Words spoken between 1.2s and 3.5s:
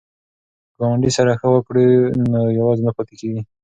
ښه وکړو نو یوازې نه پاتې کیږو.